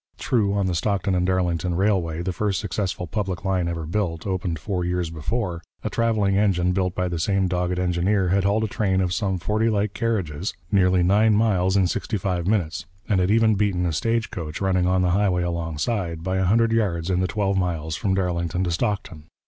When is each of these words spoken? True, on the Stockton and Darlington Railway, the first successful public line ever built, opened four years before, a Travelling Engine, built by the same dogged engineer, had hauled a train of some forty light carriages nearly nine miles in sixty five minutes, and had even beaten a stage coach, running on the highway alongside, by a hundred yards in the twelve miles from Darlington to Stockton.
True, 0.17 0.55
on 0.55 0.65
the 0.65 0.73
Stockton 0.73 1.13
and 1.13 1.27
Darlington 1.27 1.75
Railway, 1.75 2.23
the 2.23 2.33
first 2.33 2.59
successful 2.59 3.05
public 3.05 3.45
line 3.45 3.67
ever 3.67 3.85
built, 3.85 4.25
opened 4.25 4.57
four 4.57 4.83
years 4.83 5.11
before, 5.11 5.61
a 5.83 5.91
Travelling 5.91 6.35
Engine, 6.39 6.71
built 6.71 6.95
by 6.95 7.07
the 7.07 7.19
same 7.19 7.47
dogged 7.47 7.77
engineer, 7.77 8.29
had 8.29 8.43
hauled 8.43 8.63
a 8.63 8.67
train 8.67 8.99
of 8.99 9.13
some 9.13 9.37
forty 9.37 9.69
light 9.69 9.93
carriages 9.93 10.55
nearly 10.71 11.03
nine 11.03 11.35
miles 11.35 11.77
in 11.77 11.85
sixty 11.85 12.17
five 12.17 12.47
minutes, 12.47 12.87
and 13.07 13.19
had 13.19 13.29
even 13.29 13.53
beaten 13.53 13.85
a 13.85 13.93
stage 13.93 14.31
coach, 14.31 14.59
running 14.59 14.87
on 14.87 15.03
the 15.03 15.11
highway 15.11 15.43
alongside, 15.43 16.23
by 16.23 16.37
a 16.37 16.45
hundred 16.45 16.71
yards 16.71 17.11
in 17.11 17.19
the 17.19 17.27
twelve 17.27 17.55
miles 17.55 17.95
from 17.95 18.15
Darlington 18.15 18.63
to 18.63 18.71
Stockton. 18.71 19.25